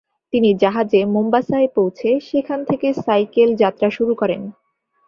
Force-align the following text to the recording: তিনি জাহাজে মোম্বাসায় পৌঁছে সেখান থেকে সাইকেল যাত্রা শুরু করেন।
তিনি 0.33 0.49
জাহাজে 0.53 1.01
মোম্বাসায় 1.05 1.69
পৌঁছে 1.75 2.09
সেখান 2.29 2.59
থেকে 2.65 2.87
সাইকেল 3.05 3.49
যাত্রা 3.55 3.87
শুরু 3.89 4.13
করেন। 4.15 4.41